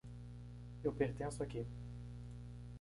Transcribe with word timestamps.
Eu 0.83 0.91
pertenço 0.91 1.43
aqui. 1.43 1.63